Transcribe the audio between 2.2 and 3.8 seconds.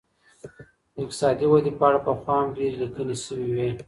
هم ډیري لیکنې سوې وې.